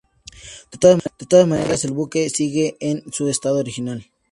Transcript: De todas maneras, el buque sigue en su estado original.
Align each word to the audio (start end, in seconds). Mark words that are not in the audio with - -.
De 0.71 0.79
todas 1.29 1.47
maneras, 1.47 1.85
el 1.85 1.91
buque 1.91 2.27
sigue 2.31 2.75
en 2.79 3.03
su 3.13 3.27
estado 3.29 3.59
original. 3.59 4.09